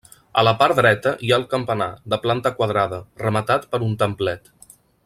[0.41, 4.53] A la part dreta hi ha el campanar, de planta quadrada, rematat per un templet.